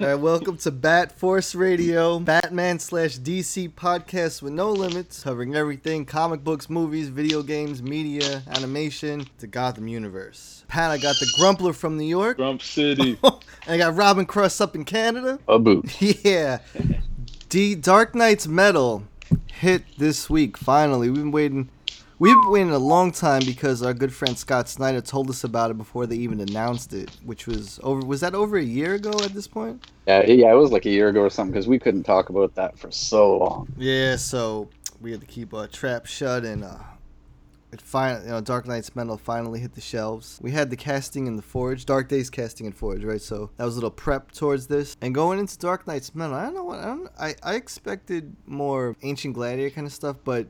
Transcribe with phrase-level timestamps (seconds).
[0.00, 6.06] Right, welcome to Bat Force Radio, Batman slash DC podcast with no limits, covering everything
[6.06, 10.64] comic books, movies, video games, media, animation, the Gotham universe.
[10.68, 13.18] Pat, I got the Grumpler from New York, Grump City.
[13.22, 13.34] and
[13.68, 15.38] I got Robin Cross up in Canada.
[15.46, 15.94] A boot.
[16.24, 16.60] Yeah.
[17.50, 19.02] D Dark Nights Metal
[19.52, 21.10] hit this week, finally.
[21.10, 21.68] We've been waiting.
[22.20, 25.70] We've been waiting a long time because our good friend Scott Snyder told us about
[25.70, 28.04] it before they even announced it, which was over.
[28.06, 29.86] Was that over a year ago at this point?
[30.06, 32.54] Yeah, yeah, it was like a year ago or something because we couldn't talk about
[32.56, 33.72] that for so long.
[33.78, 34.68] Yeah, so
[35.00, 36.76] we had to keep our trap shut, and uh,
[37.72, 40.38] it finally, you know, Dark Nights Metal finally hit the shelves.
[40.42, 43.22] We had the casting in the Forge, Dark Days casting in Forge, right?
[43.22, 44.94] So that was a little prep towards this.
[45.00, 47.08] And going into Dark Nights Metal, I don't know what I don't.
[47.18, 50.48] I I expected more ancient gladiator kind of stuff, but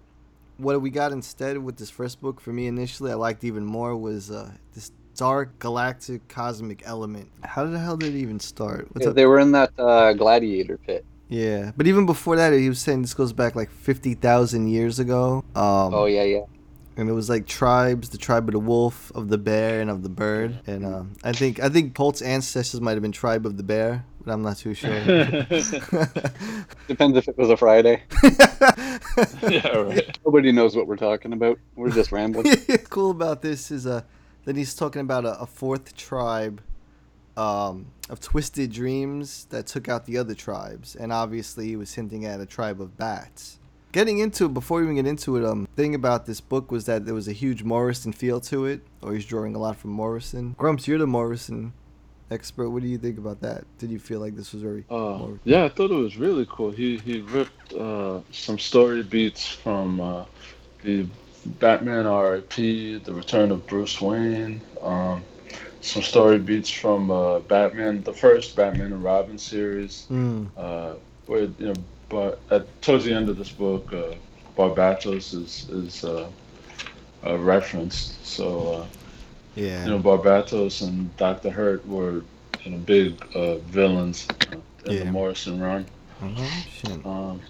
[0.60, 3.96] what we got instead with this first book for me initially, I liked even more
[3.96, 7.30] was uh, this dark galactic cosmic element.
[7.42, 8.88] How the hell did it even start?
[9.04, 9.14] Up?
[9.14, 11.04] They were in that uh, gladiator pit.
[11.28, 14.98] Yeah, but even before that, he was saying this goes back like fifty thousand years
[14.98, 15.44] ago.
[15.54, 16.44] Um, Oh yeah, yeah.
[17.00, 20.02] And it was like tribes: the tribe of the wolf, of the bear, and of
[20.02, 20.60] the bird.
[20.66, 24.04] And um, I think I think Polt's ancestors might have been tribe of the bear,
[24.22, 24.90] but I'm not too sure.
[26.88, 28.02] Depends if it was a Friday.
[29.42, 30.18] yeah, right.
[30.24, 31.58] Nobody knows what we're talking about.
[31.76, 32.54] We're just rambling.
[32.90, 34.02] cool about this is uh,
[34.44, 36.60] that he's talking about a, a fourth tribe
[37.36, 42.26] um, of twisted dreams that took out the other tribes, and obviously he was hinting
[42.26, 43.59] at a tribe of bats.
[43.92, 46.86] Getting into it, before we even get into it, um, thing about this book was
[46.86, 49.90] that there was a huge Morrison feel to it, or he's drawing a lot from
[49.90, 50.54] Morrison.
[50.56, 51.72] Grumps, you're the Morrison
[52.30, 52.70] expert.
[52.70, 53.64] What do you think about that?
[53.78, 56.70] Did you feel like this was very Uh, yeah, I thought it was really cool.
[56.70, 60.24] He he ripped uh, some story beats from uh,
[60.84, 61.06] the
[61.58, 65.24] Batman R.I.P., The Return of Bruce Wayne, um,
[65.80, 70.94] some story beats from uh, Batman, the first Batman and Robin series, Mm, uh,
[71.26, 71.74] where you know,
[72.10, 74.14] but at towards the end of this book, uh,
[74.58, 76.28] Barbatos is is uh,
[77.26, 78.24] uh, referenced.
[78.26, 78.74] So.
[78.74, 78.86] Uh,
[79.56, 79.84] yeah.
[79.84, 81.50] you know, Barbatos and Dr.
[81.50, 82.22] Hurt were
[82.64, 84.56] you know, big uh, villains uh,
[84.86, 85.04] in Yeah.
[85.04, 85.86] the Morrison run.
[86.70, 87.04] Shit.
[87.04, 87.40] Um,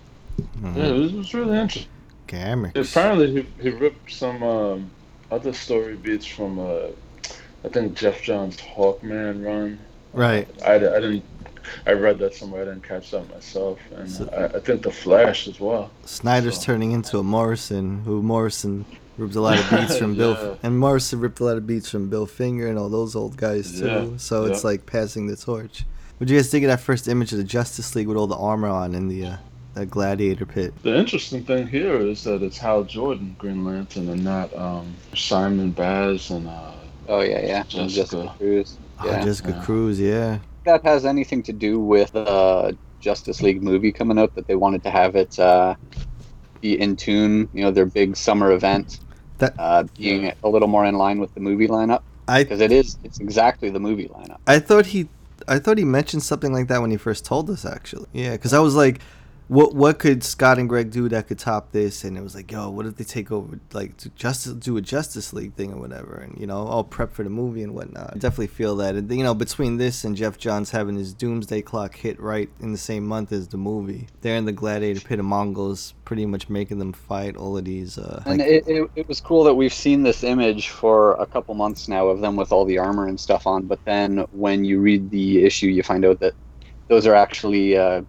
[0.62, 0.76] Mhm.
[0.76, 1.90] yeah, it was, it was really interesting.
[2.26, 2.90] Gammix.
[2.90, 4.90] Apparently, he, he ripped some um,
[5.30, 6.86] other story beats from, uh,
[7.64, 9.78] I think, Geoff Johns' Hawkman run.
[10.14, 10.48] Right.
[10.64, 11.24] I, I didn't.
[11.86, 12.62] I read that somewhere.
[12.62, 15.90] I didn't catch that myself, and So- I, I think the Flash as well.
[16.04, 18.84] Snyder's So- turning into a Morrison, who Morrison
[19.18, 22.08] ripped a lot of beats from Bill, and Morrison ripped a lot of beats from
[22.08, 23.86] Bill Finger and all those old guys too.
[23.86, 25.84] Yeah, So it's like passing the torch.
[26.18, 28.26] What do you guys think of that first image of the Justice League with all
[28.26, 29.36] the armor on in the uh,
[29.74, 30.74] that gladiator pit?
[30.82, 35.70] The interesting thing here is that it's Hal Jordan, Green Lantern, and not um, Simon
[35.70, 36.72] Baz and uh,
[37.08, 37.60] Oh yeah, yeah.
[37.60, 37.88] And Jessica.
[37.88, 38.76] Jessica Cruz.
[39.00, 39.24] Oh, Yeah.
[39.24, 39.64] Jessica Yeah.
[39.64, 40.38] Cruz, yeah.
[40.64, 44.82] That has anything to do with the Justice League movie coming out that they wanted
[44.84, 45.74] to have it uh,
[46.60, 49.00] be in tune, you know, their big summer event,
[49.38, 52.70] That- uh, being a little more in line with the movie lineup I because it
[52.72, 54.38] is it's exactly the movie lineup.
[54.46, 55.08] I thought he
[55.48, 58.06] I thought he mentioned something like that when he first told us actually.
[58.12, 59.00] Yeah, because I was like,
[59.50, 62.04] what what could Scott and Greg do that could top this?
[62.04, 64.80] And it was like, yo, what if they take over like to justice do a
[64.80, 66.14] Justice League thing or whatever?
[66.14, 68.12] And you know, all prep for the movie and whatnot.
[68.14, 68.94] I definitely feel that.
[68.94, 72.70] And you know, between this and Geoff Johns having his Doomsday Clock hit right in
[72.70, 76.48] the same month as the movie, they're in the Gladiator Pit of Mongul's, pretty much
[76.48, 77.98] making them fight all of these.
[77.98, 81.26] Uh, And like- it, it, it was cool that we've seen this image for a
[81.26, 84.64] couple months now of them with all the armor and stuff on, but then when
[84.64, 86.34] you read the issue, you find out that
[86.86, 88.02] those are actually uh,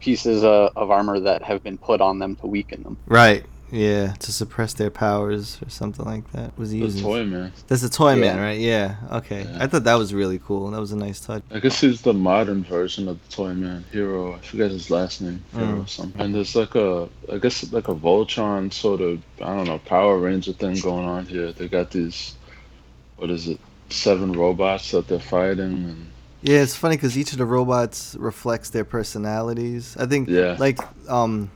[0.00, 2.96] pieces uh, of armor that have been put on them to weaken them.
[3.06, 3.44] right.
[3.72, 6.56] Yeah, to suppress their powers or something like that.
[6.56, 7.02] Was he the using?
[7.02, 7.52] Toy Man.
[7.66, 8.60] That's the Toy Man, right?
[8.60, 8.94] Yeah.
[9.10, 9.42] Okay.
[9.42, 9.58] Yeah.
[9.60, 10.70] I thought that was really cool.
[10.70, 11.42] That was a nice touch.
[11.50, 14.34] I guess he's the modern version of the Toy Man Hiro.
[14.34, 15.42] I forget his last name.
[15.52, 15.84] Hiro Mm.
[15.84, 16.20] or something.
[16.22, 20.16] And there's like a, I guess like a Voltron sort of, I don't know, Power
[20.16, 21.50] Ranger thing going on here.
[21.50, 22.36] They got these
[23.16, 23.58] what is it?
[23.88, 25.60] Seven robots that they're fighting,
[25.90, 26.06] and
[26.46, 29.96] Yeah, it's funny because each of the robots reflects their personalities.
[29.98, 30.56] I think, Yeah.
[30.58, 30.78] like,
[31.10, 31.50] um,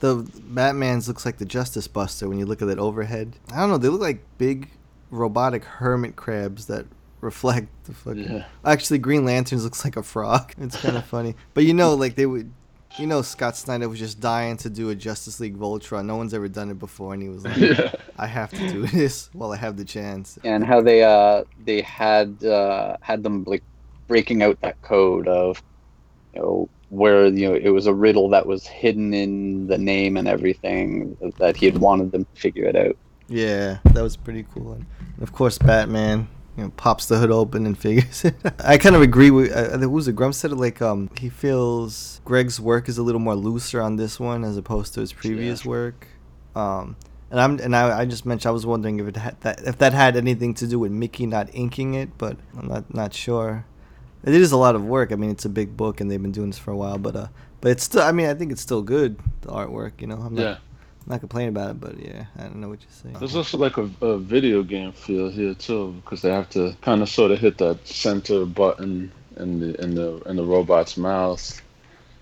[0.00, 3.36] the Batman's looks like the Justice Buster when you look at that overhead.
[3.52, 4.68] I don't know, they look like big
[5.10, 6.86] robotic hermit crabs that
[7.20, 8.24] reflect the fucking.
[8.32, 8.44] Yeah.
[8.64, 10.54] Actually, Green Lanterns looks like a frog.
[10.58, 12.50] It's kind of funny, but you know, like they would.
[12.98, 16.06] You know, Scott Snyder was just dying to do a Justice League Voltron.
[16.06, 17.92] No one's ever done it before, and he was like, Yeah.
[18.18, 21.82] "I have to do this while I have the chance." and how they uh they
[21.82, 23.62] had uh had them like
[24.10, 25.62] breaking out that code of
[26.34, 30.16] you know where you know it was a riddle that was hidden in the name
[30.16, 32.96] and everything that he had wanted them to figure it out
[33.28, 34.72] Yeah, that was pretty cool.
[34.72, 34.84] And
[35.22, 36.26] of course, Batman,
[36.56, 38.34] you know, pops the hood open and figures it.
[38.58, 39.52] I kind of agree with.
[39.52, 40.16] Uh, who was it?
[40.16, 43.96] Grump said it like um he feels Greg's work is a little more looser on
[43.96, 46.08] this one as opposed to his previous work.
[46.56, 46.96] Um,
[47.30, 49.78] and I'm and I, I just mentioned I was wondering if it had that if
[49.78, 53.64] that had anything to do with Miki not inking it, but I'm not not sure.
[54.24, 55.12] It is a lot of work.
[55.12, 56.98] I mean, it's a big book, and they've been doing this for a while.
[56.98, 57.28] But uh,
[57.60, 58.02] but it's still.
[58.02, 59.18] I mean, I think it's still good.
[59.42, 60.16] The artwork, you know.
[60.16, 60.56] I'm not, Yeah.
[61.06, 63.16] not complaining about it, but yeah, I don't know what you're saying.
[63.18, 67.02] There's also like a, a video game feel here too, because they have to kind
[67.02, 71.62] of sort of hit that center button in the in the in the robot's mouth,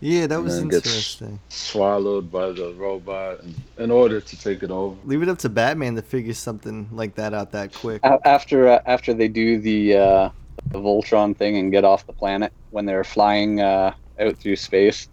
[0.01, 1.41] Yeah, that and was then gets interesting.
[1.49, 4.97] swallowed by the robot, in, in order to take it over.
[5.05, 8.13] Leave it up to Batman to figure something like that out that quick.
[8.25, 10.31] After uh, after they do the uh
[10.67, 15.09] the voltron thing and get off the planet when they're flying uh out through space.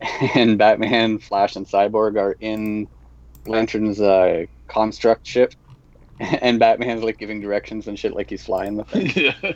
[0.34, 2.86] And batman flash and cyborg are in
[3.46, 5.54] lantern's uh construct ship.
[6.20, 9.10] And batman's like giving directions and shit like he's flying the thing.
[9.14, 9.52] Yeah,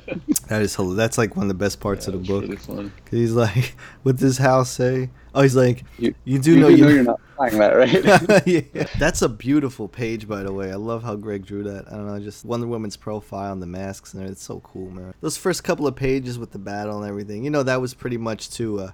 [0.49, 2.43] That is hil- that's like one of the best parts of the book.
[2.69, 3.75] really he's like,
[4.05, 7.05] "What does Hal say?" Oh, he's like, "You, You- do you know you know you're
[7.05, 8.87] not flying that right yeah.
[8.99, 10.71] That's a beautiful page, by the way.
[10.71, 11.87] I love how Greg drew that.
[11.89, 14.29] I don't know, just Wonder Woman's profile and the masks and.
[14.29, 15.15] It's so cool, man.
[15.21, 18.19] Those first couple of pages with the battle and everything, you know, that was pretty
[18.19, 18.91] much to uh,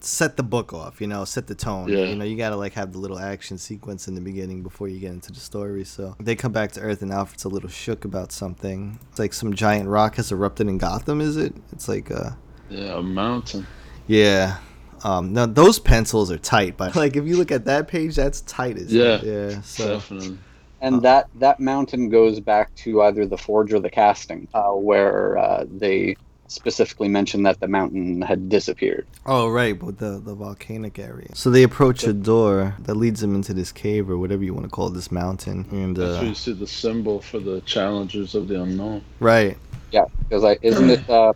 [0.00, 1.88] set the book off, you know, set the tone.
[1.88, 2.06] Yeah.
[2.06, 4.98] You know, you gotta like have the little action sequence in the beginning before you
[4.98, 5.84] get into the story.
[5.84, 8.98] So they come back to Earth and Alfred's a little shook about something.
[9.10, 11.54] It's like some giant rock has erupted in Gotham, is it?
[11.70, 12.30] It's like uh
[12.68, 13.64] Yeah, a mountain.
[14.08, 14.58] yeah.
[15.04, 18.40] Um, now those pencils are tight, but like if you look at that page, that's
[18.42, 19.20] tight as Yeah.
[19.22, 19.60] yeah.
[19.62, 20.38] So Definitely.
[20.80, 25.38] and that that mountain goes back to either the forge or the casting uh, where
[25.38, 26.16] uh, they
[26.48, 31.28] specifically mentioned that the mountain had disappeared oh right, but the the volcanic area.
[31.34, 34.66] So they approach a door that leads them into this cave or whatever you want
[34.66, 38.34] to call this mountain, and That's where uh, you see the symbol for the challengers
[38.34, 39.02] of the unknown.
[39.18, 39.56] right.
[39.92, 41.32] Yeah, because I isn't it uh,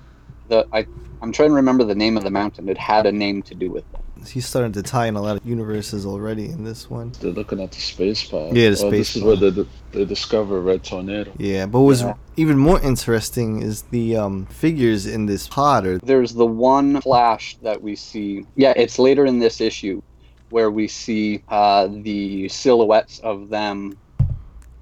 [0.49, 0.87] the I
[1.23, 2.69] I'm trying to remember the name of the mountain.
[2.69, 4.29] It had a name to do with it.
[4.29, 7.13] He's starting to tie in a lot of universes already in this one.
[7.21, 8.57] They're looking at the space pod.
[8.57, 11.33] Yeah, the Oh, space This is where they, they discover Red Tornado.
[11.39, 12.15] Yeah, but what's Yeah.
[12.37, 15.87] even more interesting is the um, figures in this pod.
[15.87, 18.45] Or There's the one flash that we see.
[18.57, 20.03] Yeah, it's later in this issue
[20.51, 23.97] where we see uh, the silhouettes of them.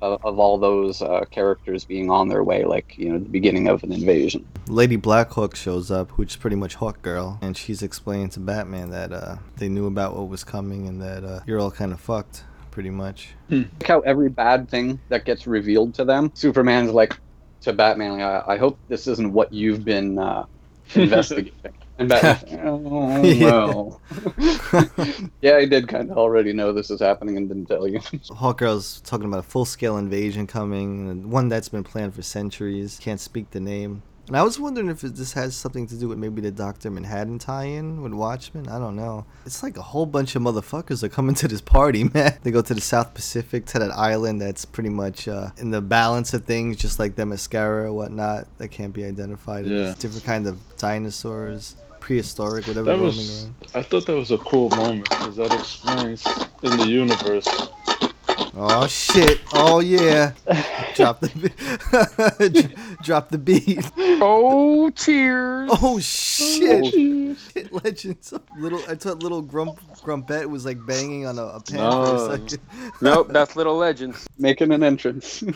[0.04, 3.68] Of, of all those uh, characters being on their way, like you know, the beginning
[3.68, 4.46] of an invasion.
[4.68, 8.90] Lady Blackhawk shows up, which is pretty much Hawk Girl, and she's explaining to Batman
[8.90, 12.00] that uh, they knew about what was coming and that uh, you're all kind of
[12.00, 13.30] fucked, pretty much.
[13.48, 17.18] Like how every bad thing that gets revealed to them, Superman's like
[17.62, 20.44] to Batman, like, I, I hope this isn't what you've been uh,
[20.94, 21.72] investigating.
[21.98, 23.44] And Batman's like, oh, Yeah.
[23.44, 24.00] well.
[25.42, 28.00] yeah, I did kind of already know this is happening and didn't tell you.
[28.30, 32.22] Hawk Girl's talking about a full scale invasion coming, and one that's been planned for
[32.22, 32.98] centuries.
[33.00, 34.02] Can't speak the name.
[34.26, 37.38] And I was wondering if this has something to do with maybe the Doctor Manhattan
[37.38, 38.68] tie-in with Watchmen.
[38.68, 39.26] I don't know.
[39.44, 42.38] It's like a whole bunch of motherfuckers are coming to this party, man.
[42.42, 45.82] They go to the South Pacific to that island that's pretty much uh, in the
[45.82, 49.66] balance of things, just like the mascara or whatnot that can't be identified.
[49.66, 49.90] Yeah.
[49.90, 53.48] It's different kind of dinosaurs, prehistoric, whatever That was.
[53.74, 56.26] I thought that was a cool moment because that explains
[56.62, 57.46] in the universe.
[58.56, 59.40] Oh shit!
[59.52, 60.32] Oh yeah!
[60.94, 63.90] Drop the drop the beat.
[63.96, 65.70] Oh, cheers.
[65.82, 67.72] Oh shit!
[67.72, 68.32] Legends.
[68.58, 72.38] Little I thought little Grump Grumpette was like banging on a, a pan for a
[72.38, 72.62] second.
[73.00, 74.26] Nope, that's Little Legends.
[74.38, 75.42] Making an entrance.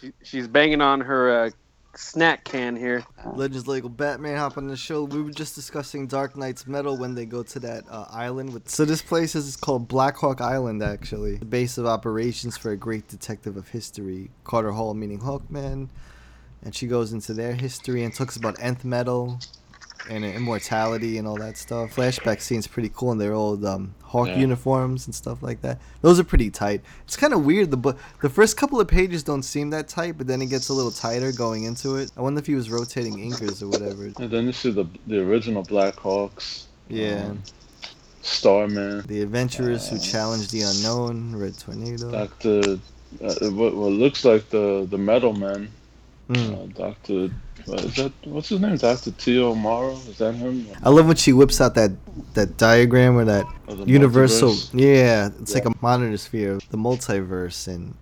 [0.00, 1.50] She, she's banging on her uh,
[2.00, 3.04] snack can here.
[3.34, 5.04] Legends Lego Batman hop on the show.
[5.04, 8.52] We were just discussing Dark Nights metal when they go to that uh, island.
[8.52, 12.76] With so this place is called Blackhawk Island, actually, the base of operations for a
[12.76, 15.88] great detective of history, Carter Hall, meaning Hawkman.
[16.62, 19.38] And she goes into their history and talks about nth metal,
[20.08, 21.94] and immortality and all that stuff.
[21.94, 24.38] Flashback scenes pretty cool in their old um, Hawk Yeah.
[24.38, 25.78] uniforms and stuff like that.
[26.02, 26.80] Those are pretty tight.
[27.04, 27.70] It's kind of weird.
[27.70, 30.68] The book, the first couple of pages don't seem that tight, but then it gets
[30.68, 32.10] a little tighter going into it.
[32.16, 34.04] I wonder if he was rotating inkers or whatever.
[34.04, 36.66] And then you see the the original Black Hawks.
[36.88, 37.26] Yeah.
[37.30, 37.42] um,
[38.22, 39.02] Starman.
[39.06, 42.10] The adventurers who challenged the unknown, Red Tornado.
[42.10, 42.78] Doctor.
[43.24, 45.68] Uh, what, what looks like the the Metal Man.
[46.30, 46.52] Mm.
[46.52, 47.30] Uh, Doctor.
[47.66, 48.12] What is that?
[48.24, 48.76] What's his name?
[48.76, 49.54] Doctor T.O.
[49.54, 49.92] Morrow.
[49.92, 50.66] Is that him?
[50.82, 51.90] I love when she whips out that
[52.34, 53.46] that diagram or that
[53.84, 54.50] universal.
[54.50, 54.80] multiverse?
[54.80, 57.94] Yeah, it's like a monitor sphere, the multiverse, and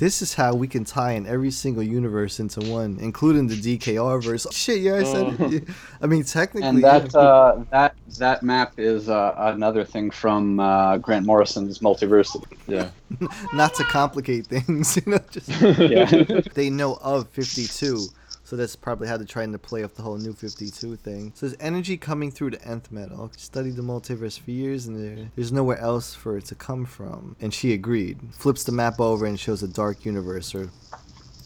[0.00, 4.24] this is how we can tie in every single universe into one, including the DKR
[4.24, 4.46] verse.
[4.50, 5.52] Shit, yeah, I said it.
[5.52, 5.74] Yeah.
[6.00, 7.20] I mean, technically, And that yeah.
[7.20, 12.56] uh, that that map is uh, another thing from uh, Grant Morrison's Multiversity.
[12.66, 12.88] Yeah.
[13.52, 16.40] not to complicate things, you know, just Yeah.
[16.54, 18.08] they know of 52.
[18.50, 21.30] So that's probably how they're trying to play off the whole new 52 thing.
[21.36, 23.30] So there's energy coming through the nth metal.
[23.36, 27.36] Studied the multiverse for years, and there, there's nowhere else for it to come from.
[27.40, 28.18] And she agreed.
[28.32, 30.68] Flips the map over and shows a dark universe or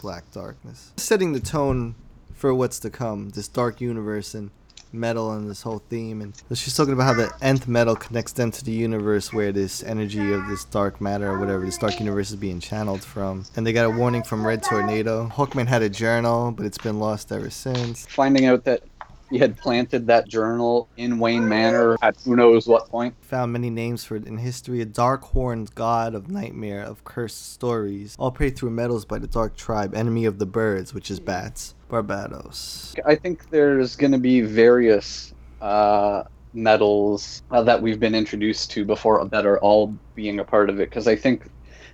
[0.01, 0.93] black darkness.
[0.97, 1.95] Setting the tone
[2.33, 3.29] for what's to come.
[3.29, 4.51] This dark universe and
[4.95, 6.23] metal and this whole theme.
[6.23, 9.83] And she's talking about how the nth metal connects them to the universe where this
[9.83, 13.45] energy of this dark matter or whatever, this dark universe is being channeled from.
[13.57, 15.29] And they got a warning from Red Tornado.
[15.29, 18.07] Hawkman had a journal, but it's been lost ever since.
[18.07, 18.83] Finding out that
[19.31, 23.15] he had planted that journal in Wayne Manor at who knows what point.
[23.23, 24.81] Found many names for it in history.
[24.81, 28.15] A dark horned god of nightmare, of cursed stories.
[28.19, 31.75] All prayed through metals by the dark tribe, enemy of the birds, which is bats.
[31.91, 32.99] Barbatos.
[33.05, 38.85] I think there's going to be various uh, metals uh, that we've been introduced to
[38.85, 40.91] before that are all being a part of it.
[40.91, 41.51] Because I think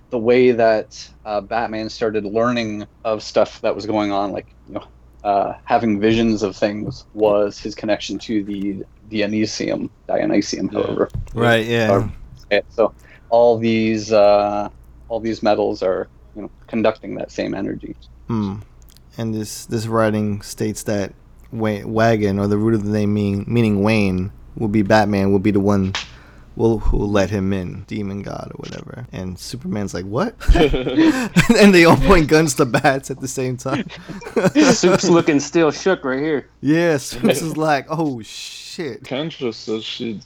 [0.09, 4.75] the way that uh, Batman started learning of stuff that was going on, like you
[4.75, 4.85] know,
[5.23, 10.81] uh, having visions of things, was his connection to the Dionysium, Dionysium, Yeah.
[10.81, 11.09] however.
[11.33, 11.91] Right, yeah.
[11.91, 12.11] Or-
[12.69, 12.93] so
[13.29, 14.69] all these uh,
[15.07, 17.95] all these metals are you know conducting that same energy.
[18.27, 18.55] Hmm.
[19.17, 21.13] And this this writing states that
[21.51, 25.39] Wa- Wagon, or the root of the name mean, meaning Wayne, will be Batman, will
[25.39, 25.93] be the one
[26.55, 29.07] will who will let him in, demon god or whatever.
[29.11, 30.35] And Superman's like, what?
[30.55, 33.87] and they all point guns to bats at the same time.
[34.73, 36.47] Soup's looking still shook right here.
[36.61, 39.03] yeah, Supes is like, oh shit.
[39.03, 40.21] Kendra says she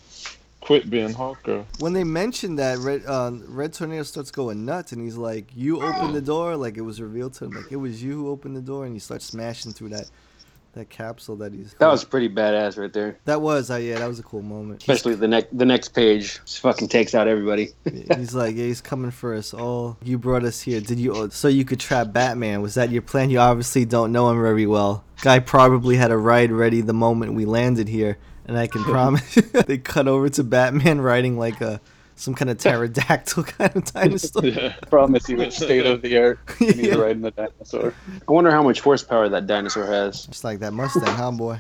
[0.66, 1.64] quit being Hawker.
[1.80, 5.82] When they mentioned that, Red uh, Red Tornado starts going nuts, and he's like, "You
[5.82, 8.56] opened the door." Like it was revealed to him, like it was you who opened
[8.56, 10.10] the door, and he starts smashing through that
[10.76, 11.74] that capsule that he's.
[11.80, 13.18] That was pretty badass right there.
[13.26, 14.82] That was, uh, yeah, that was a cool moment.
[14.82, 16.40] Especially the next the next page.
[16.46, 17.70] Just fucking takes out everybody.
[17.84, 19.98] He's like, yeah, he's coming for us all.
[20.04, 20.82] You brought us here.
[20.82, 21.30] Did you?
[21.32, 22.62] So you could trap Batman?
[22.62, 23.30] Was that your plan?
[23.30, 25.04] You obviously don't know him very well.
[25.22, 29.36] Guy probably had a ride ready the moment we landed here, and I can promise.
[29.66, 31.82] they cut over to Batman riding like a
[32.16, 34.46] some kind of pterodactyl kind of dinosaur.
[34.46, 34.74] Yeah.
[34.90, 36.40] Promise you, it's state of the art.
[36.60, 36.94] You need Yeah.
[36.96, 37.94] to ride in the dinosaur.
[38.28, 40.26] I wonder how much horsepower that dinosaur has.
[40.26, 41.60] Just like that Mustang, huh, boy?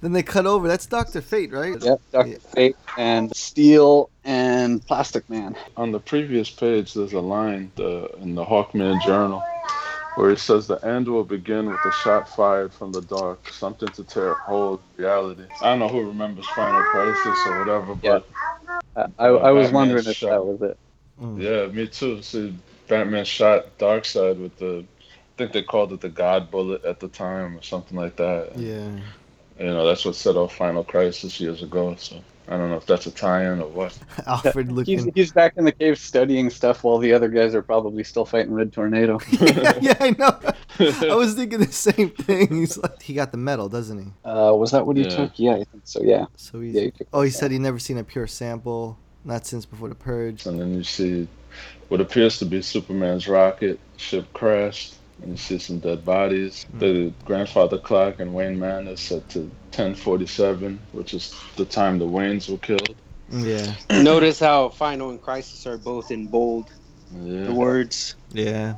[0.00, 0.68] then they cut over.
[0.68, 1.82] That's Doctor Fate, right?
[1.82, 5.56] Yep, Doctor Fate and Steel and Plastic Man.
[5.76, 9.42] On the previous page, there's a line the, in the Hawkman journal
[10.16, 13.88] where it says the end will begin with a shot fired from the dark, something
[13.88, 15.42] to tear hold reality.
[15.60, 18.45] I don't know who remembers Final Crisis or whatever, but Uh,
[18.96, 20.78] I, I was Batman wondering if that was it.
[21.20, 21.42] Mm.
[21.42, 22.22] yeah, me too.
[22.22, 22.56] See,
[22.88, 25.04] Batman shot Darkseid with the, I
[25.36, 28.56] think they called it the God Bullet at the time or something like that.
[28.56, 28.90] Yeah.
[29.58, 31.94] You know, that's what set off Final Crisis years ago.
[31.96, 33.98] So I don't know if that's a tie-in or what.
[34.26, 35.12] Alfred He's, looking.
[35.14, 38.52] he's back in the cave studying stuff while the other guys are probably still fighting
[38.52, 39.18] Red Tornado.
[39.30, 40.38] yeah, yeah, I know.
[41.10, 42.48] I was thinking the same thing.
[42.54, 44.10] He's like, he got the medal, doesn't he?
[44.24, 45.08] Uh, was that what he Yeah.
[45.08, 45.38] took?
[45.38, 46.02] Yeah, I think so.
[46.02, 46.26] Yeah.
[46.36, 46.74] So he's.
[46.74, 47.36] Yeah, he took oh, he that.
[47.36, 50.46] said he never seen a pure sample, not since before the purge.
[50.46, 51.26] And then you see
[51.88, 56.66] what appears to be Superman's rocket ship crashed, and you see some dead bodies.
[56.74, 62.06] The grandfather clock in Wayne Manor is set to 1047, which is the time the
[62.06, 62.94] Waynes were killed.
[63.30, 66.70] Yeah, Notice how Final and Crisis are both in bold.
[67.12, 68.16] The words.
[68.32, 68.76] yeah.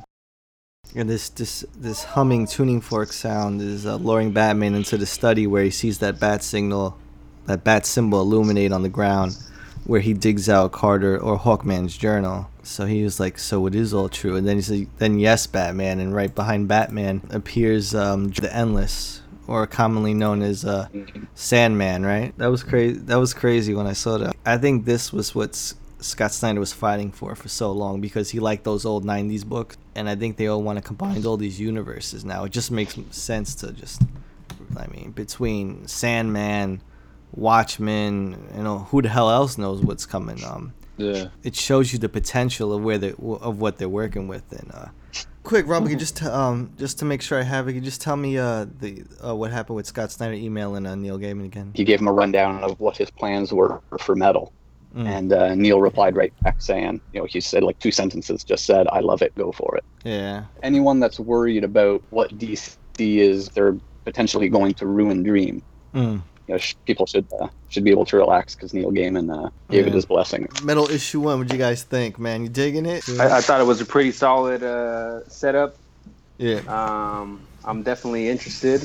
[0.95, 5.45] And this this this humming tuning fork sound is uh, luring Batman into the study
[5.45, 6.97] where he sees that bat signal,
[7.45, 9.37] that bat symbol illuminate on the ground,
[9.85, 12.48] where he digs out Carter or Hawkman's journal.
[12.63, 15.47] So he was like, "So it is all true." And then he said, "Then yes,
[15.47, 20.87] Batman." And right behind Batman appears um, the Endless, or commonly known as uh,
[21.33, 22.05] Sandman.
[22.05, 22.37] Right?
[22.37, 22.99] That was crazy.
[22.99, 24.35] That was crazy when I saw that.
[24.45, 25.55] I think this was what
[25.99, 29.77] Scott Snyder was fighting for for so long because he liked those old '90s books,
[29.95, 32.43] and I think they all want to combine all these universes now.
[32.43, 34.01] It just makes sense to just
[34.77, 36.81] I mean, between Sandman,
[37.31, 40.43] Watchmen, you know, who the hell else knows what's coming?
[40.43, 41.29] Um, Yeah.
[41.43, 44.51] it shows you the potential of where they of what they're working with.
[44.51, 44.87] And uh,
[45.43, 47.81] quick, Rob, can you just t- um just to make sure I have it, can
[47.81, 51.17] you just tell me uh the uh, what happened with Scott Snyder emailing uh, Neil
[51.17, 51.71] Gaiman again?
[51.73, 54.51] He gave him a rundown of what his plans were for Metal.
[54.95, 55.05] Mm.
[55.05, 58.65] And uh, Neil replied right back saying, you know, he said like two sentences, just
[58.65, 59.83] said, I love it, go for it.
[60.03, 60.45] Yeah.
[60.63, 65.61] Anyone that's worried about what DC is, they're potentially going to ruin Dream.
[65.93, 66.23] Mm.
[66.49, 69.51] You know, sh- people should uh, should be able to relax because Neil Gaiman uh,
[69.69, 69.91] gave Yeah.
[69.91, 70.47] it his blessing.
[70.63, 71.37] Metal issue one.
[71.37, 72.41] What do you guys think, man?
[72.41, 73.07] You digging it?
[73.19, 75.75] I, I thought it was a pretty solid uh, setup.
[76.39, 76.61] yeah.
[76.67, 78.81] Um, I'm definitely interested.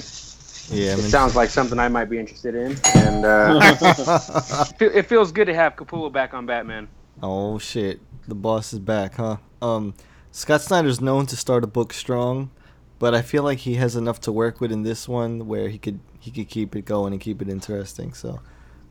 [0.70, 0.90] Yeah.
[0.90, 3.60] I It sounds like something I might be interested in, and uh,
[4.80, 6.86] it feels good to have Capullo back on Batman.
[7.22, 9.38] oh shit, the boss is back, huh?
[9.62, 9.94] Um,
[10.32, 12.50] Scott Snyder's known to start a book strong,
[12.98, 15.78] but I feel like he has enough to work with in this one where he
[15.78, 18.14] could he could keep it going and keep it interesting.
[18.14, 18.40] So.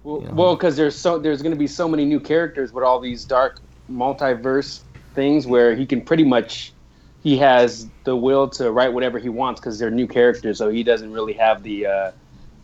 [0.03, 0.33] Well, Yeah.
[0.33, 3.25] well, because there's so there's going to be so many new characters with all these
[3.25, 3.59] dark
[3.91, 4.81] multiverse
[5.15, 6.73] things where he can pretty much
[7.23, 10.83] he has the will to write whatever he wants because they're new characters, so he
[10.83, 12.11] doesn't really have the uh,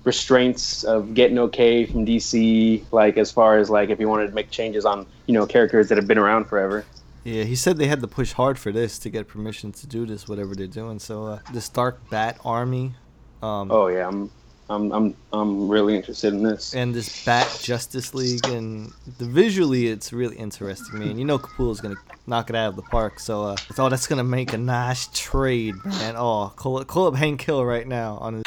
[0.03, 2.83] restraints of getting okay from DC.
[2.91, 5.89] Like as far as like if he wanted to make changes on you know characters
[5.89, 6.85] that have been around forever.
[7.23, 10.05] Yeah, he said they had to push hard for this to get permission to do
[10.05, 10.99] this, whatever they're doing.
[10.99, 12.93] So uh, this Dark Bat Army,
[13.41, 14.29] um, Oh yeah, I'm
[14.69, 16.75] I'm I'm I'm really interested in this.
[16.75, 21.17] and this Bat Justice League, and the visually it's really interesting, man.
[21.17, 21.95] You know Capullo's gonna
[22.27, 25.73] knock it out of the park, so uh, oh, that's gonna make a nice trade,
[25.83, 26.15] man.
[26.15, 28.43] Oh, call, call up Hank Hill right now on his.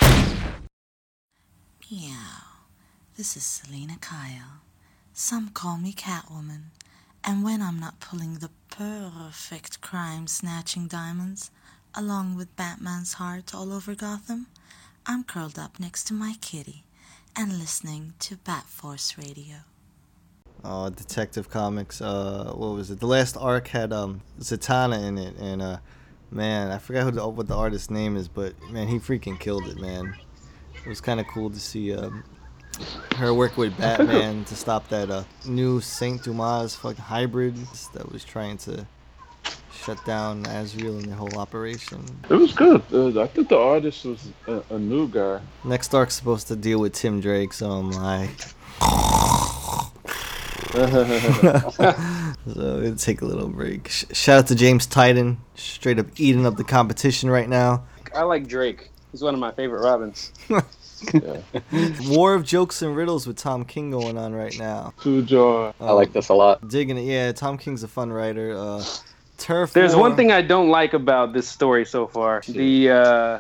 [1.91, 2.15] Meow.
[3.17, 4.63] This is Selina Kyle.
[5.13, 6.71] Some call me Catwoman.
[7.25, 11.51] And when I'm not pulling the perfect crime snatching diamonds,
[11.95, 14.47] along with Batman's heart all over Gotham,
[15.05, 16.85] I'm curled up next to my kitty
[17.35, 19.57] and listening to Bat Force Radio.
[20.65, 22.01] Oh, Detective Comics.
[22.01, 23.01] Uh, what was it?
[23.01, 25.79] The last arc had um Zatanna in it, and uh,
[26.31, 29.67] man, I forgot who the, what the artist's name is, but man, he freaking killed
[29.67, 30.15] it, man.
[30.85, 32.23] It was kind of cool to see um,
[33.17, 37.57] her work with Batman to stop that uh, new Saint Dumas fucking hybrid
[37.95, 38.87] that was trying to
[39.85, 42.05] shut down Azrael and the whole operation.
[42.31, 42.83] It was good.
[42.93, 45.41] Uh, I think the artist was a, a new guy.
[45.65, 48.41] Next arc's supposed to deal with Tim Drake, so I'm like.
[50.73, 50.91] so
[52.47, 53.89] we'll take a little break.
[53.89, 57.85] Sh- shout out to James Tynion, straight up eating up the competition right now.
[58.15, 58.91] I like Drake.
[59.11, 60.33] He's one of my favorite Robins.
[62.09, 64.95] War of jokes and riddles with Tom King going on right now.
[65.01, 65.75] Tujar.
[65.81, 66.67] I like this a lot.
[66.69, 67.33] Digging it, yeah.
[67.33, 68.57] Tom King's a fun writer.
[68.57, 68.83] Uh,
[69.43, 69.73] Turf.
[69.73, 72.43] There's War- one thing I don't like about this story so far.
[72.47, 73.39] The uh,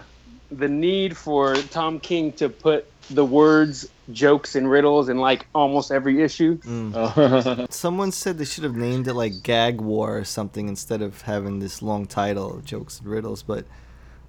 [0.50, 5.90] the need for Tom King to put the words jokes and riddles in like almost
[5.90, 6.58] every issue.
[7.70, 11.60] Someone said they should have named it like Gag War or something instead of having
[11.60, 13.64] this long title of jokes and riddles, but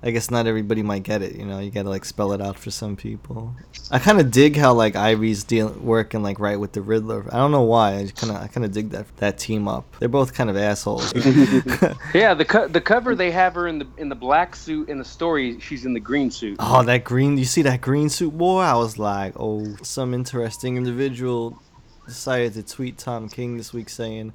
[0.06, 2.60] I guess not everybody might get it, you know, you gotta like spell it out
[2.60, 3.56] for some people.
[3.90, 7.26] I kinda dig how like Ivy's deal working like right with the Riddler.
[7.32, 8.00] I don't know why.
[8.00, 9.86] I kinda I kinda dig that that team up.
[10.00, 11.14] They're both kind of assholes.
[12.14, 14.90] Yeah, the co- the cover they have her in the in the black suit.
[14.90, 16.58] In the story, she's in the green suit.
[16.60, 17.38] Oh, that green!
[17.38, 18.60] You see that green suit boy?
[18.60, 21.62] I was like, oh, some interesting individual
[22.06, 24.34] decided to tweet Tom King this week saying,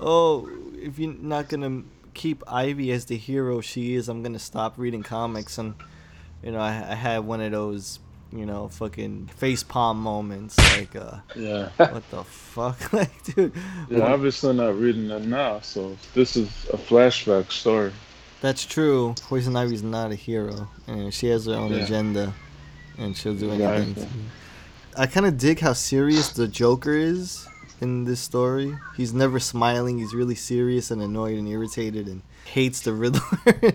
[0.00, 4.74] "Oh, if you're not gonna keep Ivy as the hero she is, I'm gonna stop
[4.78, 5.74] reading comics." And
[6.42, 7.98] you know, I, I had one of those,
[8.32, 11.70] you know, fucking face palm moments, like, uh, Yeah.
[11.76, 13.52] what the fuck, like, dude.
[13.88, 17.92] Yeah, obviously not reading it now, so this is a flashback story.
[18.42, 19.14] That's true.
[19.22, 21.84] Poison Ivy's not a hero, and she has her own Yeah.
[21.84, 22.34] agenda,
[22.98, 24.30] and she'll do anything.
[24.96, 27.48] I kind of dig how serious the Joker is
[27.80, 28.76] in this story.
[28.96, 29.98] He's never smiling.
[29.98, 33.22] He's really serious and annoyed and irritated and hates the Riddler.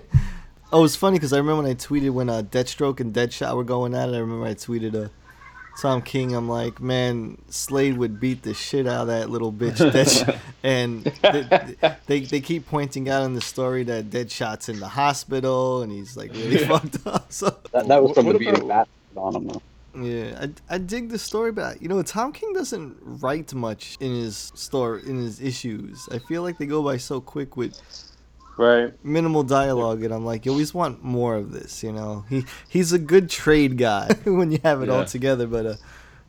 [0.72, 3.64] oh, it's funny because I remember when I tweeted when uh, Deathstroke and Deadshot were
[3.64, 4.16] going at it.
[4.16, 5.10] I remember I tweeted uh,
[5.82, 6.36] Tom King.
[6.36, 9.78] I'm like, man, Slade would beat the shit out of that little bitch.
[9.92, 10.38] Deadshot.
[10.64, 15.82] and they, they they keep pointing out in the story that Deadshot's in the hospital
[15.82, 16.68] and he's like really Yeah.
[16.68, 17.32] fucked up.
[17.32, 18.64] So That, that was from What the beginning.
[18.64, 19.62] about- Bat on him though.
[19.96, 24.14] Yeah, I, I dig the story, but you know, Tom King doesn't write much in
[24.14, 26.08] his story in his issues.
[26.12, 27.80] I feel like they go by so quick with
[28.58, 28.94] Right.
[29.06, 31.82] minimal dialogue, and I'm like, you always want more of this.
[31.82, 35.66] You know, he he's a good trade guy when you have it all together, but
[35.66, 35.76] uh,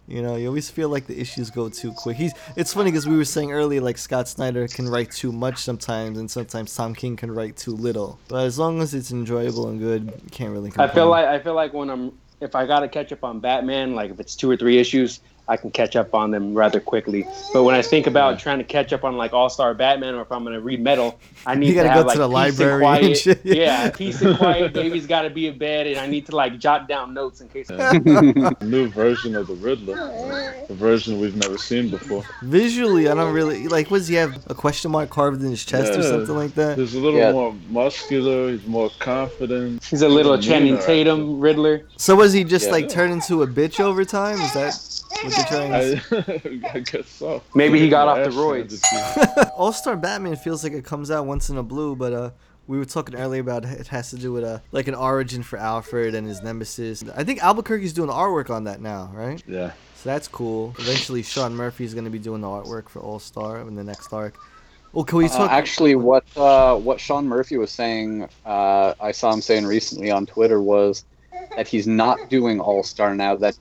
[0.07, 2.17] you know, you always feel like the issues go too quick.
[2.17, 5.59] He's it's funny because we were saying earlier, like Scott Snyder can write too much
[5.59, 8.19] sometimes, and sometimes Tom King can write too little.
[8.29, 11.39] But as long as it's enjoyable and good, you can't really I feel like I
[11.39, 14.51] feel like when I'm if I gotta catch up on Batman, like if it's two
[14.51, 15.21] or three issues,
[15.51, 17.27] I can catch up on them rather quickly.
[17.53, 20.23] But when I think about trying to catch up on like All Star Batman, or
[20.23, 22.61] if I'm gonna read Metal, I need You gotta to go have to like the
[22.61, 23.19] peace and library and quiet.
[23.19, 23.55] shit, yeah.
[23.55, 23.91] yeah.
[23.91, 24.73] peace and quiet.
[24.73, 27.49] Baby's got to be in bed, and I need to like jot down notes in
[27.49, 27.69] case.
[28.63, 29.97] New version of the Riddler,
[30.69, 32.23] the version we've never seen before.
[32.43, 33.91] Visually, I don't really like.
[33.91, 36.79] Was he have a question mark carved in his chest or something like that?
[36.79, 37.33] He's a little Yeah.
[37.33, 38.53] more muscular.
[38.53, 39.83] He's more confident.
[39.85, 41.83] He's a little He's Channing meaner, Tatum Riddler.
[41.97, 42.73] So was he just Yeah.
[42.73, 44.41] like turn into a bitch over time?
[44.41, 44.75] Is that
[45.23, 47.43] what they're I, I guess so.
[47.55, 49.51] Maybe he got off the Ash roids.
[49.57, 52.31] All Star Batman feels like it comes out once in a blue, but uh,
[52.67, 55.59] we were talking earlier about it has to do with uh, like an origin for
[55.59, 57.05] Alfred and his nemesis.
[57.17, 59.43] I think Albuquerque's doing the artwork on that now, right?
[59.47, 59.73] Yeah.
[59.97, 60.75] So that's cool.
[60.79, 64.13] Eventually, Sean Murphy is gonna be doing the artwork for All Star in the next
[64.13, 64.35] arc.
[64.93, 65.51] Well, can we Uh, talk?
[65.53, 70.27] actually, what uh, what Sean Murphy was saying, uh, I saw him saying recently on
[70.27, 71.05] Twitter was
[71.57, 73.37] that he's not doing All Star now.
[73.37, 73.57] That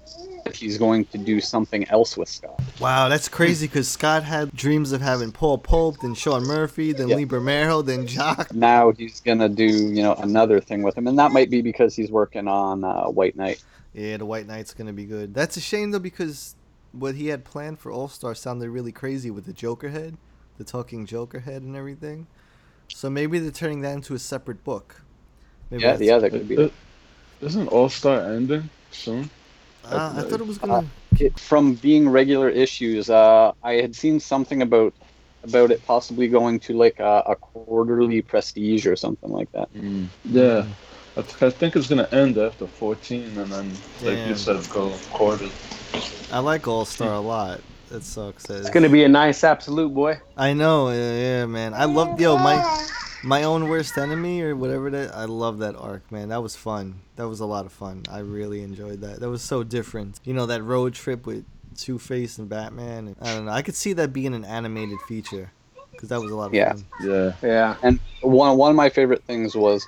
[0.54, 2.60] he's going to do something else with Scott.
[2.80, 7.10] Wow, that's crazy because Scott had dreams of having Paul Pope, then Sean Murphy, then
[7.10, 7.18] Yeah.
[7.18, 8.54] Lee Bermejo, then Jock.
[8.54, 11.96] Now he's gonna do you know another thing with him, and that might be because
[11.96, 13.64] he's working on uh, White Knight.
[13.94, 15.34] Yeah, the White Knight's gonna be good.
[15.34, 16.56] That's a shame though because
[16.92, 20.18] what he had planned for All Star sounded really crazy with the Joker head,
[20.58, 22.28] the talking Joker head, and everything.
[22.88, 25.02] So maybe they're turning that into a separate book.
[25.70, 26.72] Maybe Yeah, yeah, that could be.
[27.42, 29.30] Isn't All Star ending soon?
[29.86, 30.88] Uh, I thought it was Uh, gonna.
[31.20, 34.94] it, from being regular issues, uh, I had seen something about
[35.46, 39.70] about it possibly going to like a, a quarterly prestige or something like that.
[40.26, 40.66] Yeah.
[41.16, 43.70] I, th- I think it's gonna end after 14, and then,
[44.04, 44.30] like Damn.
[44.30, 45.48] you said, go quarter.
[46.32, 47.62] I like All Star a lot.
[47.92, 48.50] It sucks.
[48.50, 50.20] It's gonna be a nice absolute boy.
[50.38, 51.74] I know, yeah, yeah, man.
[51.74, 52.58] I love yo my
[53.24, 55.16] my own worst enemy or whatever that.
[55.16, 56.30] I love that arc, man.
[56.30, 57.02] That was fun.
[57.16, 58.04] That was a lot of fun.
[58.10, 59.20] I really enjoyed that.
[59.20, 60.20] That was so different.
[60.24, 61.46] You know that road trip with
[61.78, 63.08] Two Face and Batman.
[63.08, 63.52] And, I don't know.
[63.52, 65.52] I could see that being an animated feature
[65.92, 66.74] because that was a lot of Yeah.
[66.74, 66.86] fun.
[67.04, 67.34] Yeah.
[67.42, 67.76] Yeah.
[67.84, 69.86] And one one of my favorite things was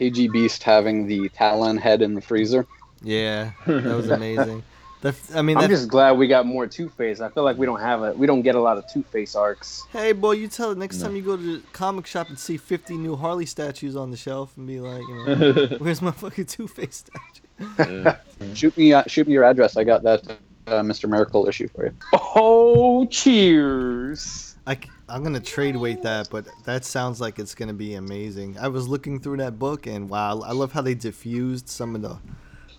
[0.00, 2.66] KG Beast having the Talon head in the freezer.
[3.02, 4.62] Yeah, that was amazing.
[5.04, 7.20] That, I mean, I'm just glad we got more Two Face.
[7.20, 9.34] I feel like we don't have a we don't get a lot of Two Face
[9.34, 9.82] arcs.
[9.92, 11.04] Hey, boy, you tell it next No.
[11.06, 14.16] time you go to the comic shop and see 50 new Harley statues on the
[14.16, 18.02] shelf and be like, you know, where's my fucking Two Face statue?
[18.02, 18.16] yeah.
[18.54, 19.76] Shoot me, uh, shoot me your address.
[19.76, 20.26] I got that
[20.68, 21.06] uh, Mr.
[21.06, 21.92] Miracle issue for you.
[22.14, 24.56] Oh, cheers!
[24.66, 24.78] I,
[25.10, 28.56] am going to trade wait that, but that sounds like it's going to be amazing.
[28.58, 32.00] I was looking through that book and wow, I love how they diffused some of
[32.00, 32.16] the.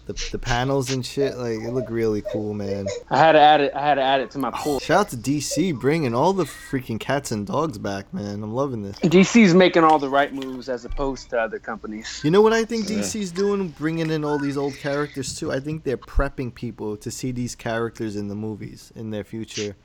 [0.05, 3.61] The, the panels and shit like it looked really cool man I had to add
[3.61, 3.73] it.
[3.73, 4.79] I had to add it to my pool.
[4.79, 8.83] shout out to dc bringing all the freaking cats and dogs back man i'm loving
[8.83, 12.21] this DC's making all the right moves as opposed to other companies.
[12.23, 12.97] You know what I think Yeah.
[12.97, 13.69] DC's doing?
[13.69, 15.51] Bringing in all these old characters too.
[15.51, 19.75] I think they're prepping people to see these characters in the movies in their future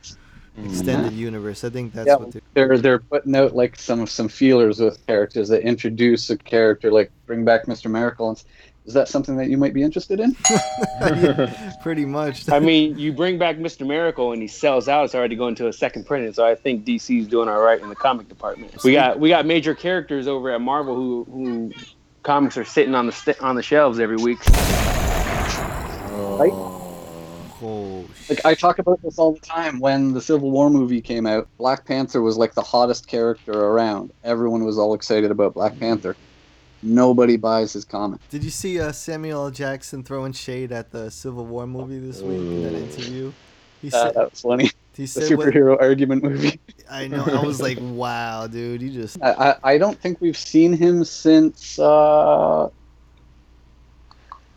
[0.59, 0.69] mm-hmm.
[0.71, 1.65] extended universe.
[1.65, 2.17] I think that's Yeah.
[2.17, 2.43] what they're.
[2.55, 7.11] They're they're putting out like some some feelers with characters that introduce a character like
[7.27, 7.91] bring back Mr.
[7.91, 8.29] Miracle.
[8.31, 8.45] And, s-
[8.87, 10.37] is that something that you might be interested in?
[11.01, 12.49] Yeah, pretty much.
[12.51, 13.87] I mean, you bring back Mr.
[13.87, 15.07] Miracle and he sells out.
[15.07, 17.89] It's already going to a second printing, so I think DC's doing all right in
[17.89, 18.83] the comic department.
[18.85, 21.73] We got we got major characters over at Marvel who who
[22.23, 24.39] comics are sitting on the st- on the shelves every week.
[27.63, 29.81] oh, sh- Like I talk about this all the time.
[29.81, 34.13] When the Civil War movie came out, Black Panther was like the hottest character around.
[34.25, 36.17] Everyone was all excited about Black Panther.
[36.83, 38.21] Nobody buys his comic.
[38.31, 39.51] Did you see uh, Samuel L.
[39.51, 43.33] Jackson throwing shade at the Civil War movie this week in that interview?
[43.83, 44.71] He Uh, said, that was funny.
[44.97, 46.59] he The said what, superhero argument movie.
[46.91, 47.25] I know.
[47.25, 49.23] I was like, wow, dude, you just.
[49.23, 52.69] I, I I don't think we've seen him since uh,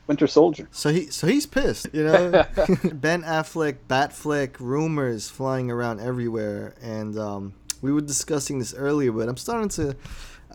[0.07, 0.67] Winter Soldier.
[0.71, 2.31] So he, so he's pissed, you know.
[2.93, 9.29] ben Affleck, Batfleck, rumors flying around everywhere, and um, we were discussing this earlier, but
[9.29, 9.95] I'm starting to,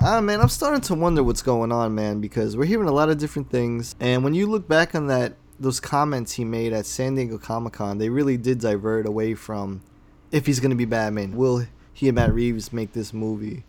[0.00, 3.08] ah man, I'm starting to wonder what's going on, man, because we're hearing a lot
[3.08, 6.87] of different things, and when you look back on that, those comments he made at
[6.87, 9.80] San Diego Comic Con, they really did divert away from
[10.30, 11.37] if he's gonna be Batman.
[11.37, 13.64] Will he and Matt Reeves make this movie?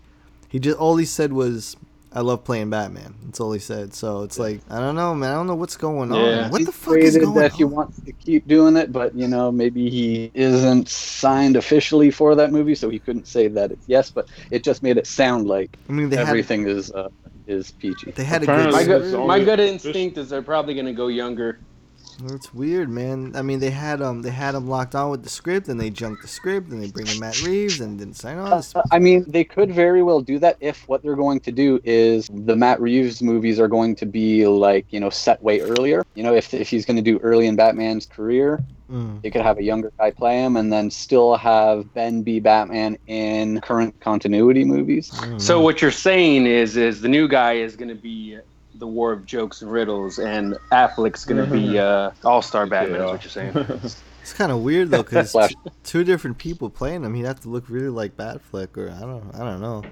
[0.48, 1.76] He just all he said was.
[2.12, 3.14] I love playing Batman.
[3.26, 3.94] That's all he said.
[3.94, 5.30] So it's like I don't know, man.
[5.32, 6.46] I don't know what's going Yeah.
[6.46, 6.52] on.
[6.52, 9.14] What He the fuck is stated going that he wants to keep doing it, but
[9.16, 13.72] you know maybe he isn't signed officially for that movie, so he couldn't say that
[13.72, 14.10] it's yes.
[14.10, 17.10] But it just made it sound like I mean, they had everything is uh,
[17.46, 18.12] is peachy.
[18.12, 18.52] they had a good.
[18.72, 21.60] My Apparently- gut It's my only- gut instinct is they're probably going to go younger.
[22.26, 23.34] It's weird, man.
[23.36, 25.90] I mean, they had um, they had him locked on with the script, and they
[25.90, 28.52] junked the script, and they bring in Matt Reeves, and didn't sign on.
[28.52, 31.80] Uh, I mean, they could very well do that if what they're going to do
[31.84, 36.04] is the Matt Reeves movies are going to be like, you know, set way earlier.
[36.16, 39.22] You know, if, if he's going to do early in Batman's career, Mm.
[39.22, 42.98] they could have a younger guy play him and then still have Ben be Batman
[43.06, 45.12] in current continuity movies.
[45.38, 48.40] So what you're saying is, is the new guy is going to be
[48.76, 53.02] the War of Jokes and Riddles, and Affleck's going to be uh, All Star Batman.
[53.02, 53.92] Is what you're saying?
[54.22, 55.54] It's kind of weird though, because Flash.
[55.84, 57.16] two different people playing him.
[57.16, 59.84] He'd have to look really like Batfleck, or I don't, I don't know.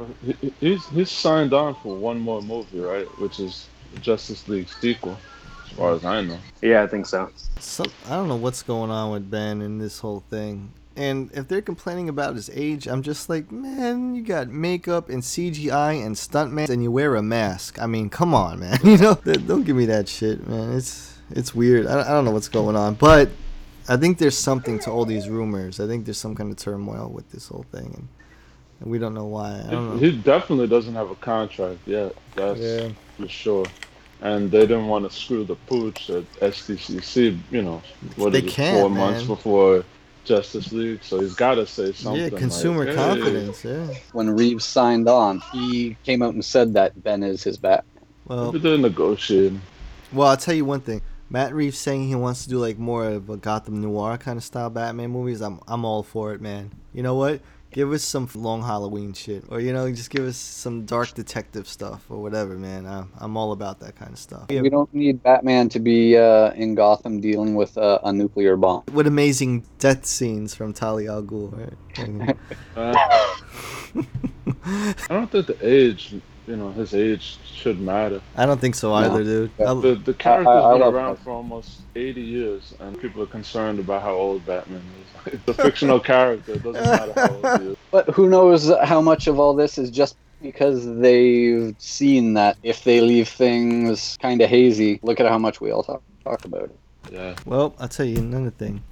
[0.60, 3.08] He's he's signed on for one more movie, right?
[3.20, 3.68] Which is
[4.00, 5.18] Justice League sequel,
[5.66, 6.38] as far as I know.
[6.62, 7.32] Yeah, I think so.
[7.58, 10.72] so I don't know what's going on with Ben and this whole thing.
[10.98, 15.22] And if they're complaining about his age, I'm just like, man, you got makeup and
[15.22, 17.80] CGI and stuntman, and you wear a mask.
[17.80, 18.80] I mean, come on, man.
[18.84, 20.74] You know, don't give me that shit, man.
[20.74, 21.86] It's it's weird.
[21.86, 23.30] I, I don't know what's going on, but
[23.88, 25.80] I think there's something to all these rumors.
[25.80, 28.08] I think there's some kind of turmoil with this whole thing, and,
[28.82, 29.62] and we don't know why.
[29.68, 29.98] I don't know.
[29.98, 32.16] He definitely doesn't have a contract yet.
[32.36, 32.90] That's Yeah.
[33.20, 33.66] for sure.
[34.22, 37.38] And they didn't want to screw the pooch at SDCC.
[37.52, 37.84] You know,
[38.16, 39.86] what They is it, can't, four months before
[40.28, 42.22] Justice League, so he's got to say something.
[42.22, 43.64] Yeah, like, consumer "Hey." confidence.
[43.64, 43.88] Yeah.
[44.12, 47.86] When Reeves signed on, he came out and said that Ben is his Bat.
[48.28, 49.62] Well, Maybe they're negotiating.
[50.12, 51.02] Well, I'll tell you one thing.
[51.30, 54.44] Matt Reeves saying he wants to do like more of a Gotham noir kind of
[54.44, 55.42] style Batman movies.
[55.42, 56.72] I'm I'm all for it, man.
[56.94, 57.42] You know what?
[57.72, 61.68] Give us some long Halloween shit, or you know, just give us some dark detective
[61.68, 62.86] stuff or whatever, man.
[62.86, 64.46] I'm I'm all about that kind of stuff.
[64.50, 68.56] Yeah, We don't need Batman to be uh, in Gotham dealing with uh, a nuclear
[68.56, 68.84] bomb.
[68.92, 72.38] What amazing death scenes from Talia al Ghul, right?
[72.76, 72.94] Uh,
[74.66, 76.16] I don't think the age,
[76.48, 78.22] you know, his age should matter.
[78.36, 79.52] I don't think so either, dude.
[79.60, 79.74] Yeah.
[79.74, 81.24] The the character's I been love around that.
[81.24, 84.82] for almost 80 years, and people are concerned about how old Batman
[85.26, 85.40] is.
[85.46, 87.78] the fictional character it doesn't matter how old he is.
[87.92, 92.84] But who knows how much of all this is just because they've seen that if
[92.84, 96.64] they leave things kind of hazy, look at how much we all talk, talk about
[96.64, 96.80] it.
[97.12, 97.36] Yeah.
[97.46, 98.84] Well, I'll tell you another thing.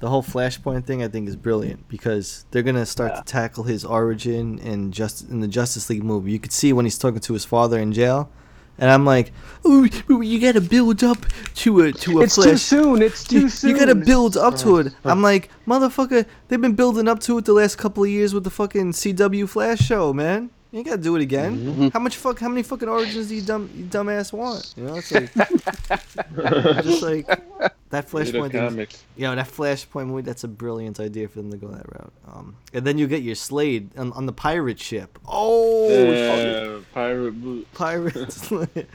[0.00, 3.20] The whole Flashpoint thing, I think, is brilliant because they're gonna start Yeah.
[3.20, 6.30] to tackle his origin in just in the Justice League movie.
[6.30, 8.28] You could see when he's talking to his father in jail,
[8.78, 9.32] and I'm like,
[9.64, 13.02] "Oh, you gotta build up to a to a It's too soon.
[13.02, 13.70] It's too You, soon.
[13.70, 17.44] you gotta build up to it." I'm like, "Motherfucker, they've been building up to it
[17.44, 21.00] the last couple of years with the fucking CW Flash show, man." You ain't gotta
[21.00, 21.56] do it again.
[21.58, 21.88] Mm-hmm.
[21.88, 22.38] How much fuck?
[22.40, 24.74] How many fucking origins do you dumb you dumbass want?
[24.76, 25.32] You know, it's like
[26.84, 27.26] just like
[27.90, 28.68] that Flashpoint thing.
[28.68, 28.94] comic.
[29.16, 32.12] Yo, that Flashpoint movie, that's a brilliant idea for them to go that route.
[32.30, 35.18] Um, and then you get your Slade on, on the pirate ship.
[35.26, 37.66] Oh, Yeah, pirate boot.
[37.72, 38.52] pirates.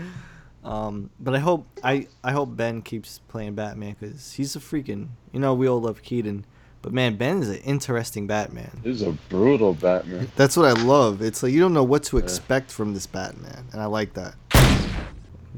[0.63, 5.07] um, but I hope I I hope Ben keeps playing Batman because he's a freaking.
[5.31, 6.45] You know, we all love Keaton,
[6.83, 8.81] but man, Ben is an interesting Batman.
[8.83, 10.29] He's a brutal Batman.
[10.35, 11.21] That's what I love.
[11.21, 14.35] It's like you don't know what to expect from this Batman, and I like that.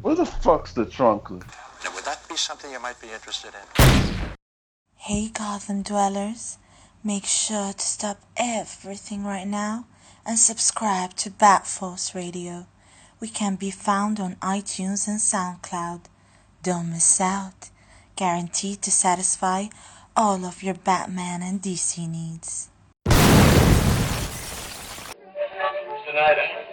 [0.04, 1.32] Where the fuck's the trunk?
[1.32, 4.30] Now, would that be something you might be interested in?
[4.98, 6.60] Hey, Gotham dwellers,
[7.04, 9.88] make sure to stop everything right now
[10.28, 12.68] and subscribe to Batforce Radio.
[13.20, 16.02] We can be found on iTunes and SoundCloud.
[16.62, 17.72] Don't miss out.
[18.16, 19.66] Guaranteed to satisfy
[20.18, 22.70] all of your Batman and DC needs.
[26.06, 26.65] Tonight,